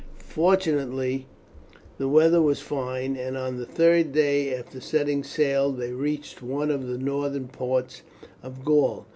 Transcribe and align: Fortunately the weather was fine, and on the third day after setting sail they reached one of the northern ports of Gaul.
Fortunately 0.33 1.27
the 1.99 2.07
weather 2.07 2.41
was 2.41 2.59
fine, 2.59 3.15
and 3.15 3.37
on 3.37 3.57
the 3.57 3.67
third 3.67 4.11
day 4.11 4.51
after 4.51 4.81
setting 4.81 5.23
sail 5.23 5.71
they 5.71 5.91
reached 5.91 6.41
one 6.41 6.71
of 6.71 6.87
the 6.87 6.97
northern 6.97 7.47
ports 7.47 8.01
of 8.41 8.65
Gaul. 8.65 9.05